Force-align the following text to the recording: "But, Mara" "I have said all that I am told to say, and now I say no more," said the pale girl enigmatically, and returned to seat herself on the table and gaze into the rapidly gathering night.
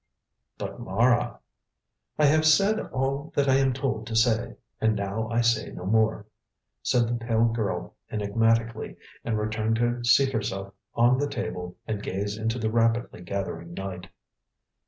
"But, 0.57 0.79
Mara" 0.79 1.39
"I 2.17 2.25
have 2.25 2.43
said 2.43 2.79
all 2.87 3.31
that 3.35 3.47
I 3.47 3.57
am 3.57 3.71
told 3.71 4.07
to 4.07 4.15
say, 4.15 4.55
and 4.79 4.95
now 4.95 5.29
I 5.29 5.41
say 5.41 5.69
no 5.69 5.85
more," 5.85 6.25
said 6.81 7.07
the 7.07 7.23
pale 7.23 7.45
girl 7.45 7.93
enigmatically, 8.09 8.97
and 9.23 9.37
returned 9.37 9.75
to 9.75 10.03
seat 10.03 10.33
herself 10.33 10.73
on 10.95 11.19
the 11.19 11.29
table 11.29 11.75
and 11.85 12.01
gaze 12.01 12.35
into 12.35 12.57
the 12.57 12.71
rapidly 12.71 13.21
gathering 13.21 13.75
night. 13.75 14.07